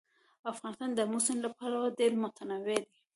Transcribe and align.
افغانستان 0.51 0.89
د 0.93 0.99
آمو 1.05 1.19
سیند 1.25 1.39
له 1.43 1.49
پلوه 1.57 1.95
ډېر 1.99 2.11
متنوع 2.23 2.77
دی. 2.85 2.97